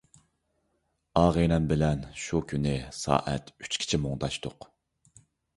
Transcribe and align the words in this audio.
ئاغىنەم 1.21 1.67
بىلەن 1.73 2.01
شۇ 2.23 2.41
كۈنى 2.53 2.73
سائەت 3.03 3.55
ئۈچكىچە 3.63 4.01
مۇڭداشتۇق. 4.07 4.71